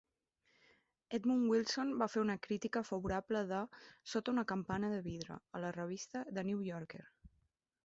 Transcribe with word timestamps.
Edmund 1.17 1.51
Wilson 1.51 1.91
va 1.99 2.07
fer 2.13 2.21
una 2.25 2.37
crítica 2.47 2.83
favorable 2.89 3.45
de 3.53 3.61
"Sota 4.15 4.35
una 4.37 4.47
campana 4.55 4.91
de 4.97 5.05
vidre" 5.11 5.39
a 5.61 5.65
la 5.67 5.73
revista 5.79 6.27
"The 6.35 6.49
New 6.51 6.67
Yorker". 6.73 7.07